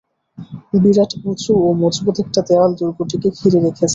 বিরাট 0.81 1.11
উঁচু 1.25 1.51
ও 1.61 1.67
মজবুত 1.81 2.15
একটা 2.23 2.41
দেয়াল 2.47 2.71
দুর্গটিকে 2.79 3.29
ঘিরে 3.37 3.59
রেখেছে। 3.59 3.85